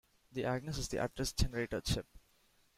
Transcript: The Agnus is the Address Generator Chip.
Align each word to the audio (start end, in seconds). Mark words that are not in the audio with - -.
The 0.31 0.45
Agnus 0.45 0.79
is 0.79 0.87
the 0.87 0.97
Address 0.97 1.31
Generator 1.31 1.79
Chip. 1.79 2.07